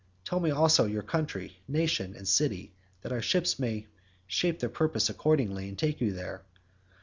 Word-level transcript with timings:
Tell 0.25 0.39
me 0.39 0.49
also 0.49 0.85
your 0.87 1.03
country, 1.03 1.59
nation, 1.67 2.15
and 2.15 2.27
city, 2.27 2.73
that 3.03 3.11
our 3.11 3.21
ships 3.21 3.59
may 3.59 3.85
shape 4.25 4.57
their 4.57 4.67
purpose 4.67 5.11
accordingly 5.11 5.69
and 5.69 5.77
take 5.77 6.01
you 6.01 6.11
there. 6.11 6.41